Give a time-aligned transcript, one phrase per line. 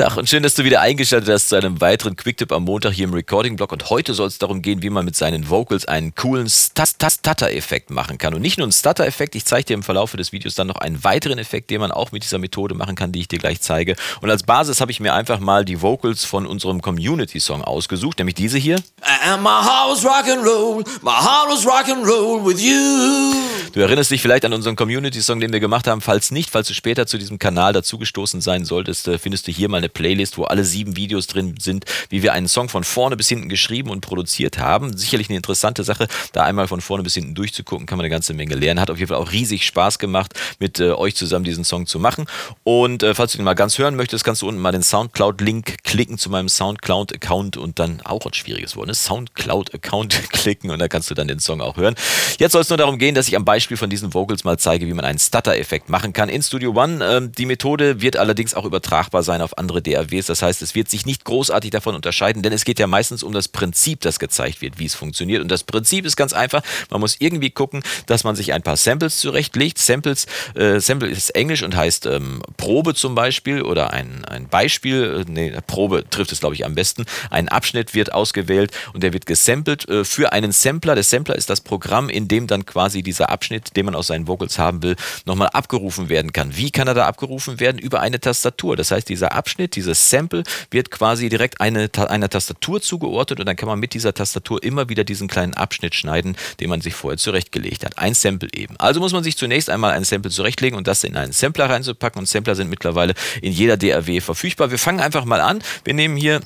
[0.00, 3.04] Tag und schön, dass du wieder eingeschaltet hast zu einem weiteren Quicktip am Montag hier
[3.04, 3.70] im Recording-Blog.
[3.70, 8.16] Und heute soll es darum gehen, wie man mit seinen Vocals einen coolen Stutter-Effekt machen
[8.16, 8.32] kann.
[8.32, 11.04] Und nicht nur einen Stutter-Effekt, ich zeige dir im Verlauf des Videos dann noch einen
[11.04, 13.94] weiteren Effekt, den man auch mit dieser Methode machen kann, die ich dir gleich zeige.
[14.22, 18.36] Und als Basis habe ich mir einfach mal die Vocals von unserem Community-Song ausgesucht, nämlich
[18.36, 18.76] diese hier.
[19.02, 23.34] And my heart was rock and roll, my heart was rock and roll with you.
[23.74, 26.00] Du erinnerst dich vielleicht an unseren Community-Song, den wir gemacht haben.
[26.00, 29.68] Falls nicht, falls du später zu diesem Kanal dazugestoßen sein solltest, äh, findest du hier
[29.68, 33.16] mal eine Playlist, wo alle sieben Videos drin sind, wie wir einen Song von vorne
[33.16, 34.96] bis hinten geschrieben und produziert haben.
[34.96, 38.34] Sicherlich eine interessante Sache, da einmal von vorne bis hinten durchzugucken, kann man eine ganze
[38.34, 38.80] Menge lernen.
[38.80, 41.98] Hat auf jeden Fall auch riesig Spaß gemacht, mit äh, euch zusammen diesen Song zu
[41.98, 42.26] machen.
[42.64, 45.82] Und äh, falls du den mal ganz hören möchtest, kannst du unten mal den Soundcloud-Link
[45.84, 48.94] klicken zu meinem Soundcloud-Account und dann auch ein schwieriges Wort, ne?
[48.94, 51.94] Soundcloud-Account klicken und da kannst du dann den Song auch hören.
[52.38, 54.86] Jetzt soll es nur darum gehen, dass ich am Beispiel von diesen Vocals mal zeige,
[54.86, 57.04] wie man einen Stutter-Effekt machen kann in Studio One.
[57.04, 60.26] Ähm, die Methode wird allerdings auch übertragbar sein auf andere DAWs.
[60.26, 63.32] Das heißt, es wird sich nicht großartig davon unterscheiden, denn es geht ja meistens um
[63.32, 65.42] das Prinzip, das gezeigt wird, wie es funktioniert.
[65.42, 66.62] Und das Prinzip ist ganz einfach.
[66.90, 69.78] Man muss irgendwie gucken, dass man sich ein paar Samples zurechtlegt.
[69.78, 75.24] Samples, äh, Sample ist Englisch und heißt ähm, Probe zum Beispiel oder ein, ein Beispiel.
[75.26, 77.04] Äh, nee, Probe trifft es, glaube ich, am besten.
[77.30, 80.94] Ein Abschnitt wird ausgewählt und der wird gesampelt äh, für einen Sampler.
[80.94, 84.26] Der Sampler ist das Programm, in dem dann quasi dieser Abschnitt, den man aus seinen
[84.26, 84.96] Vocals haben will,
[85.26, 86.56] nochmal abgerufen werden kann.
[86.56, 87.78] Wie kann er da abgerufen werden?
[87.78, 88.76] Über eine Tastatur.
[88.76, 93.56] Das heißt, dieser Abschnitt, dieses Sample wird quasi direkt eine, einer Tastatur zugeordnet und dann
[93.56, 97.18] kann man mit dieser Tastatur immer wieder diesen kleinen Abschnitt schneiden, den man sich vorher
[97.18, 97.98] zurechtgelegt hat.
[97.98, 98.76] Ein Sample eben.
[98.78, 102.20] Also muss man sich zunächst einmal ein Sample zurechtlegen und das in einen Sampler reinzupacken
[102.20, 104.70] und Sampler sind mittlerweile in jeder DAW verfügbar.
[104.70, 105.62] Wir fangen einfach mal an.
[105.84, 106.40] Wir nehmen hier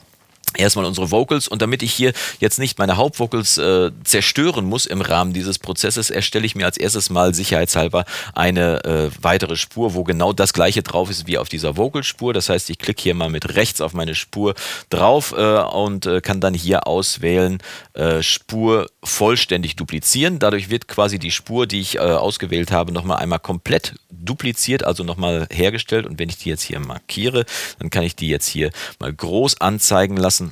[0.56, 5.00] erstmal unsere Vocals und damit ich hier jetzt nicht meine Hauptvocals äh, zerstören muss im
[5.00, 10.04] Rahmen dieses Prozesses, erstelle ich mir als erstes mal sicherheitshalber eine äh, weitere Spur, wo
[10.04, 12.32] genau das gleiche drauf ist wie auf dieser Vocalspur.
[12.32, 14.54] Das heißt, ich klicke hier mal mit rechts auf meine Spur
[14.90, 17.58] drauf äh, und äh, kann dann hier auswählen
[17.94, 20.38] äh, Spur vollständig duplizieren.
[20.38, 25.04] Dadurch wird quasi die Spur, die ich äh, ausgewählt habe, nochmal einmal komplett dupliziert, also
[25.04, 26.06] nochmal hergestellt.
[26.06, 27.44] Und wenn ich die jetzt hier markiere,
[27.78, 30.43] dann kann ich die jetzt hier mal groß anzeigen lassen.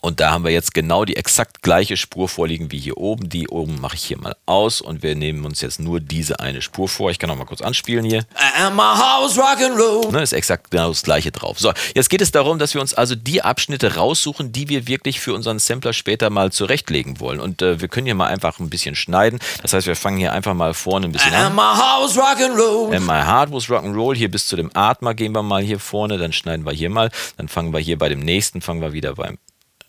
[0.00, 3.28] Und da haben wir jetzt genau die exakt gleiche Spur vorliegen wie hier oben.
[3.28, 6.62] Die oben mache ich hier mal aus und wir nehmen uns jetzt nur diese eine
[6.62, 7.10] Spur vor.
[7.10, 8.24] Ich kann auch mal kurz anspielen hier.
[10.10, 11.58] Ne, ist exakt genau das gleiche drauf.
[11.58, 15.20] So, jetzt geht es darum, dass wir uns also die Abschnitte raussuchen, die wir wirklich
[15.20, 17.40] für unseren Sampler später mal zurechtlegen wollen.
[17.40, 19.38] Und äh, wir können hier mal einfach ein bisschen schneiden.
[19.62, 21.46] Das heißt, wir fangen hier einfach mal vorne ein bisschen an.
[21.46, 21.62] And my
[22.08, 22.94] was rock'n'roll.
[22.94, 24.14] And my heart was rock'n'roll.
[24.14, 26.18] Hier bis zu dem Atma gehen wir mal hier vorne.
[26.18, 27.10] Dann schneiden wir hier mal.
[27.36, 29.38] Dann fangen wir hier bei dem nächsten, fangen wir wieder beim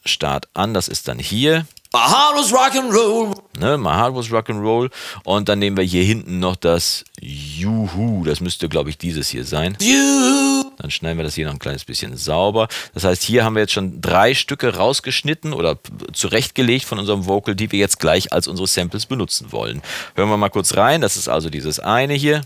[0.09, 0.73] Start an.
[0.73, 1.65] Das ist dann hier.
[1.91, 3.33] My heart was rock and roll.
[3.57, 4.91] Ne, my heart was rock and roll.
[5.23, 8.23] Und dann nehmen wir hier hinten noch das Juhu.
[8.25, 9.75] Das müsste, glaube ich, dieses hier sein.
[9.81, 10.69] Juhu.
[10.77, 12.67] Dann schneiden wir das hier noch ein kleines bisschen sauber.
[12.93, 15.79] Das heißt, hier haben wir jetzt schon drei Stücke rausgeschnitten oder
[16.13, 19.81] zurechtgelegt von unserem Vocal, die wir jetzt gleich als unsere Samples benutzen wollen.
[20.15, 21.01] Hören wir mal kurz rein.
[21.01, 22.43] Das ist also dieses eine hier.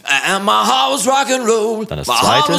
[1.86, 2.54] Dann das zweite.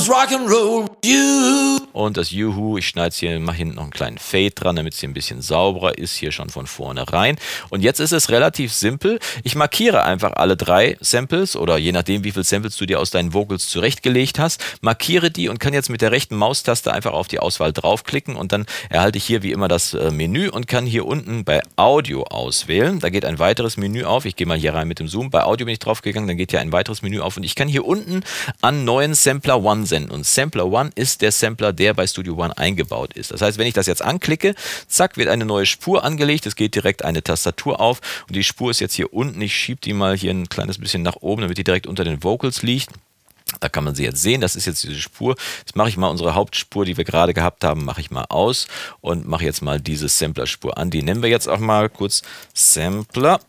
[1.93, 2.77] Und das Juhu.
[2.77, 5.15] Ich schneide es hier, mache hinten noch einen kleinen Fade dran, damit es hier ein
[5.15, 7.37] bisschen sauberer ist, hier schon von vorne rein.
[7.71, 9.19] Und jetzt ist es relativ simpel.
[9.43, 13.11] Ich markiere einfach alle drei Samples oder je nachdem, wie viele Samples du dir aus
[13.11, 17.29] deinen Vocals zurechtgelegt hast, markiere die und kann jetzt mit der rechten Maustaste einfach auf
[17.29, 20.87] die Auswahl draufklicken und dann erhalte ich hier wie immer das äh, Menü und kann
[20.87, 22.99] hier unten bei Audio auswählen.
[23.01, 24.25] Da geht ein weiteres Menü auf.
[24.25, 25.31] Ich gehe mal hier rein mit dem Zoom.
[25.31, 27.69] Bei Audio bin ich draufgegangen, dann geht hier ein weiteres Menü auf und ich kann
[27.69, 28.23] hier unten
[28.61, 30.11] an neuen Sampler One senden.
[30.11, 33.31] Und Sampler One ist der Sampler, der bei Studio One eingebaut ist.
[33.31, 34.55] Das heißt, wenn ich das jetzt anklicke,
[34.89, 36.47] zack, wird eine neue Spur angelegt.
[36.47, 39.41] Es geht direkt eine Tastatur auf und die Spur ist jetzt hier unten.
[39.41, 42.23] Ich schiebe die mal hier ein kleines bisschen nach oben, damit die direkt unter den
[42.23, 42.91] Vocals liegt.
[43.61, 45.37] Da kann man sie jetzt sehen, das ist jetzt diese Spur.
[45.59, 48.67] Jetzt mache ich mal unsere Hauptspur, die wir gerade gehabt haben, mache ich mal aus
[49.01, 50.91] und mache jetzt mal diese Sampler-Spur an.
[50.91, 53.41] Die nennen wir jetzt auch mal kurz Sampler.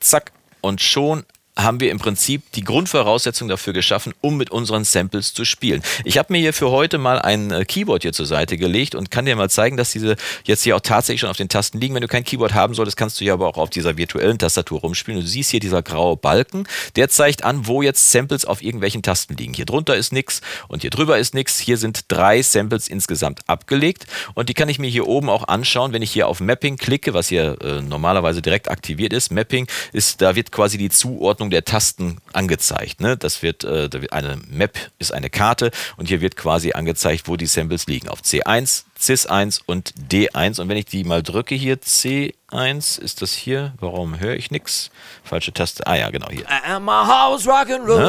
[0.00, 0.32] Zack.
[0.60, 1.24] Und schon
[1.62, 5.82] haben wir im Prinzip die Grundvoraussetzung dafür geschaffen, um mit unseren Samples zu spielen.
[6.04, 9.10] Ich habe mir hier für heute mal ein äh, Keyboard hier zur Seite gelegt und
[9.10, 11.94] kann dir mal zeigen, dass diese jetzt hier auch tatsächlich schon auf den Tasten liegen.
[11.94, 14.80] Wenn du kein Keyboard haben solltest, kannst du hier aber auch auf dieser virtuellen Tastatur
[14.80, 15.20] rumspielen.
[15.20, 16.66] Du siehst hier dieser graue Balken,
[16.96, 19.54] der zeigt an, wo jetzt Samples auf irgendwelchen Tasten liegen.
[19.54, 21.58] Hier drunter ist nichts und hier drüber ist nichts.
[21.58, 25.92] Hier sind drei Samples insgesamt abgelegt und die kann ich mir hier oben auch anschauen,
[25.92, 29.30] wenn ich hier auf Mapping klicke, was hier äh, normalerweise direkt aktiviert ist.
[29.30, 33.00] Mapping ist, da wird quasi die Zuordnung der Tasten angezeigt.
[33.00, 33.16] Ne?
[33.16, 37.46] Das wird, äh, eine Map ist eine Karte und hier wird quasi angezeigt, wo die
[37.46, 38.08] Samples liegen.
[38.08, 40.60] Auf C1, CIS1 und D1.
[40.60, 43.74] Und wenn ich die mal drücke hier, C1 ist das hier.
[43.80, 44.90] Warum höre ich nichts?
[45.24, 45.86] Falsche Taste.
[45.86, 46.48] Ah ja, genau hier.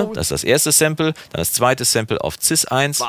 [0.07, 0.11] Ne?
[0.13, 3.01] Das ist das erste Sample, dann das zweite Sample auf CIS1.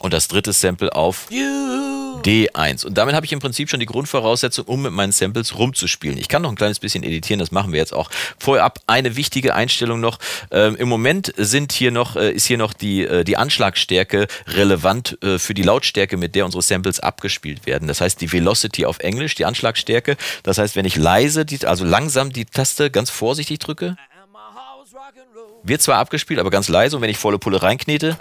[0.00, 1.26] und das dritte Sample auf
[2.24, 2.86] D1.
[2.86, 6.18] Und damit habe ich im Prinzip schon die Grundvoraussetzung, um mit meinen Samples rumzuspielen.
[6.18, 8.10] Ich kann noch ein kleines bisschen editieren, das machen wir jetzt auch.
[8.38, 10.18] Vorab eine wichtige Einstellung noch.
[10.50, 15.18] Ähm, Im Moment sind hier noch, äh, ist hier noch die, äh, die Anschlagstärke relevant
[15.22, 17.88] äh, für die Lautstärke, mit der unsere Samples abgespielt werden.
[17.88, 20.16] Das heißt, die Velocity auf Englisch, die Anschlagstärke.
[20.42, 23.96] Das heißt, wenn ich leise, die, also langsam die Taste ganz vorsichtig drücke,
[25.62, 28.18] wird zwar abgespielt, aber ganz leise und wenn ich volle Pulle reinknete,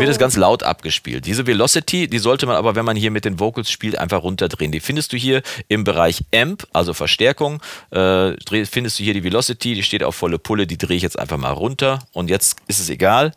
[0.00, 1.26] wird es ganz laut abgespielt.
[1.26, 4.72] Diese Velocity, die sollte man aber, wenn man hier mit den Vocals spielt, einfach runterdrehen.
[4.72, 8.32] Die findest du hier im Bereich Amp, also Verstärkung, äh,
[8.66, 11.38] findest du hier die Velocity, die steht auf volle Pulle, die drehe ich jetzt einfach
[11.38, 13.32] mal runter und jetzt ist es egal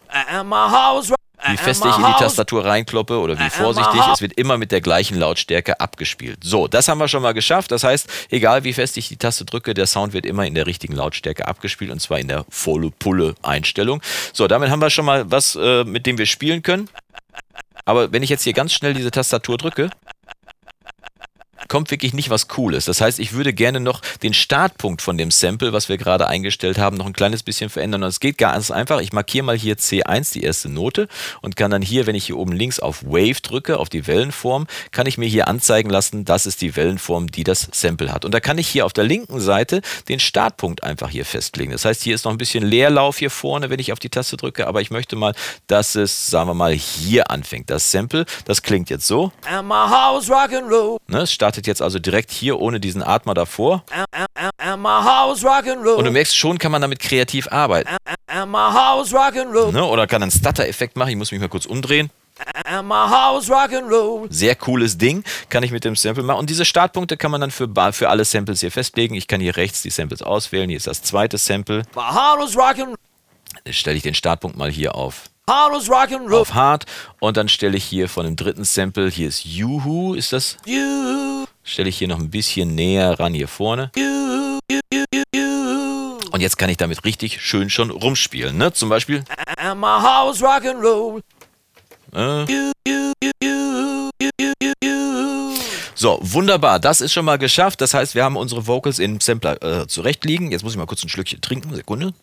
[1.47, 4.81] wie fest ich in die Tastatur reinkloppe oder wie vorsichtig, es wird immer mit der
[4.81, 6.39] gleichen Lautstärke abgespielt.
[6.43, 7.71] So, das haben wir schon mal geschafft.
[7.71, 10.67] Das heißt, egal wie fest ich die Taste drücke, der Sound wird immer in der
[10.67, 14.01] richtigen Lautstärke abgespielt und zwar in der volle Pulle Einstellung.
[14.33, 16.89] So, damit haben wir schon mal was, äh, mit dem wir spielen können.
[17.85, 19.89] Aber wenn ich jetzt hier ganz schnell diese Tastatur drücke,
[21.71, 22.83] kommt wirklich nicht was Cooles.
[22.83, 26.77] Das heißt, ich würde gerne noch den Startpunkt von dem Sample, was wir gerade eingestellt
[26.77, 28.03] haben, noch ein kleines bisschen verändern.
[28.03, 28.99] Und es geht ganz einfach.
[28.99, 31.07] Ich markiere mal hier C1, die erste Note,
[31.41, 34.67] und kann dann hier, wenn ich hier oben links auf Wave drücke, auf die Wellenform,
[34.91, 38.25] kann ich mir hier anzeigen lassen, das ist die Wellenform, die das Sample hat.
[38.25, 41.71] Und da kann ich hier auf der linken Seite den Startpunkt einfach hier festlegen.
[41.71, 44.35] Das heißt, hier ist noch ein bisschen Leerlauf hier vorne, wenn ich auf die Taste
[44.35, 45.33] drücke, aber ich möchte mal,
[45.67, 47.69] dass es, sagen wir mal, hier anfängt.
[47.69, 49.31] Das Sample, das klingt jetzt so.
[49.49, 50.97] And my house rock and roll.
[51.07, 53.83] Ne, es startet startet jetzt also direkt hier ohne diesen Atmer davor.
[55.95, 57.89] Und du merkst schon, kann man damit kreativ arbeiten.
[59.71, 59.85] Ne?
[59.85, 61.09] Oder kann einen Stutter-Effekt machen.
[61.09, 62.09] Ich muss mich mal kurz umdrehen.
[64.31, 66.39] Sehr cooles Ding, kann ich mit dem Sample machen.
[66.39, 69.13] Und diese Startpunkte kann man dann für, für alle Samples hier festlegen.
[69.15, 70.69] Ich kann hier rechts die Samples auswählen.
[70.69, 71.83] Hier ist das zweite Sample.
[73.63, 75.25] Dann stelle ich den Startpunkt mal hier auf.
[76.37, 76.85] Auf Hard.
[77.19, 80.57] Und dann stelle ich hier von dem dritten Sample, hier ist Juhu, ist das?
[80.65, 81.40] Juhu.
[81.63, 83.91] Stelle ich hier noch ein bisschen näher ran hier vorne.
[86.31, 88.73] Und jetzt kann ich damit richtig schön schon rumspielen, ne?
[88.73, 89.23] Zum Beispiel.
[89.57, 91.21] And my house rock'n'roll.
[92.13, 92.71] Äh.
[95.95, 96.79] So, wunderbar.
[96.79, 97.79] Das ist schon mal geschafft.
[97.81, 100.51] Das heißt, wir haben unsere Vocals im Sampler äh, zurechtliegen.
[100.51, 101.75] Jetzt muss ich mal kurz ein Schlückchen trinken.
[101.75, 102.13] Sekunde.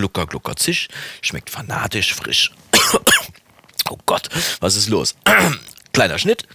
[0.00, 0.88] Glucker, Glucker, Zisch.
[1.20, 2.52] Schmeckt fanatisch frisch.
[3.90, 4.30] oh Gott,
[4.60, 5.14] was ist los?
[5.92, 6.46] Kleiner Schnitt.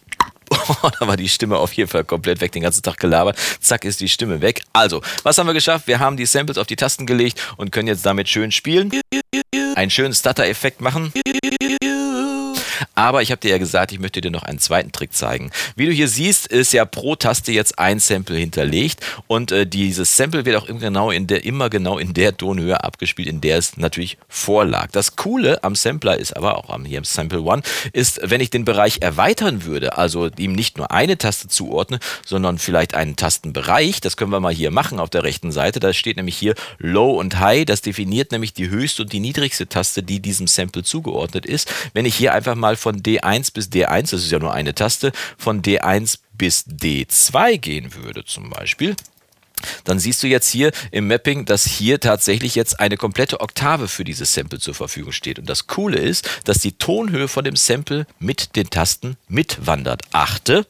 [0.99, 3.37] da war die Stimme auf jeden Fall komplett weg, den ganzen Tag gelabert.
[3.59, 4.63] Zack, ist die Stimme weg.
[4.73, 5.85] Also, was haben wir geschafft?
[5.85, 8.89] Wir haben die Samples auf die Tasten gelegt und können jetzt damit schön spielen.
[9.75, 11.11] Einen schönen Stutter-Effekt machen.
[12.95, 15.51] Aber ich habe dir ja gesagt, ich möchte dir noch einen zweiten Trick zeigen.
[15.75, 20.15] Wie du hier siehst, ist ja pro Taste jetzt ein Sample hinterlegt und äh, dieses
[20.15, 23.57] Sample wird auch immer genau, in der, immer genau in der Tonhöhe abgespielt, in der
[23.57, 24.91] es natürlich vorlag.
[24.91, 27.61] Das Coole am Sampler ist aber auch am, hier im Sample One,
[27.91, 32.57] ist, wenn ich den Bereich erweitern würde, also ihm nicht nur eine Taste zuordne, sondern
[32.57, 36.17] vielleicht einen Tastenbereich, das können wir mal hier machen auf der rechten Seite, da steht
[36.17, 40.19] nämlich hier Low und High, das definiert nämlich die höchste und die niedrigste Taste, die
[40.19, 41.71] diesem Sample zugeordnet ist.
[41.93, 45.11] Wenn ich hier einfach mal von D1 bis D1, das ist ja nur eine Taste,
[45.37, 48.95] von D1 bis D2 gehen würde zum Beispiel,
[49.83, 54.03] dann siehst du jetzt hier im Mapping, dass hier tatsächlich jetzt eine komplette Oktave für
[54.03, 55.39] dieses Sample zur Verfügung steht.
[55.39, 60.03] Und das Coole ist, dass die Tonhöhe von dem Sample mit den Tasten mitwandert.
[60.11, 60.67] Achte.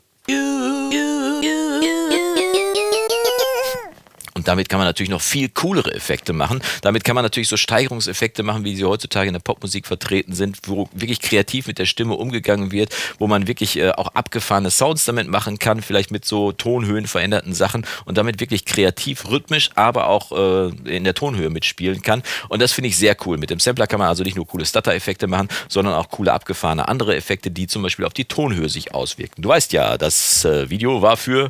[4.46, 6.62] Damit kann man natürlich noch viel coolere Effekte machen.
[6.82, 10.60] Damit kann man natürlich so Steigerungseffekte machen, wie sie heutzutage in der Popmusik vertreten sind,
[10.68, 15.06] wo wirklich kreativ mit der Stimme umgegangen wird, wo man wirklich äh, auch abgefahrene Sounds
[15.06, 20.08] damit machen kann, vielleicht mit so Tonhöhen veränderten Sachen und damit wirklich kreativ, rhythmisch, aber
[20.08, 22.24] auch äh, in der Tonhöhe mitspielen kann.
[22.50, 23.38] Und das finde ich sehr cool.
[23.38, 26.88] Mit dem Sampler kann man also nicht nur coole Stutter-Effekte machen, sondern auch coole abgefahrene
[26.88, 29.42] andere Effekte, die zum Beispiel auf die Tonhöhe sich auswirken.
[29.42, 31.48] Du weißt ja, das äh, Video war für...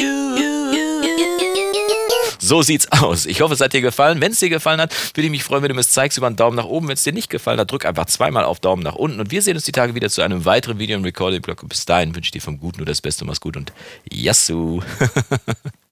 [2.45, 3.25] So sieht's aus.
[3.25, 4.21] Ich hoffe, es hat dir gefallen.
[4.21, 6.27] Wenn es dir gefallen hat, würde ich mich freuen, wenn du mir es zeigst über
[6.27, 6.87] einen Daumen nach oben.
[6.87, 9.19] Wenn es dir nicht gefallen hat, drück einfach zweimal auf Daumen nach unten.
[9.19, 11.67] Und wir sehen uns die Tage wieder zu einem weiteren Video im Recording-Blog.
[11.67, 13.25] Bis dahin wünsche ich dir vom Guten nur das Beste.
[13.25, 13.73] Mach's gut und
[14.11, 14.81] Yassou.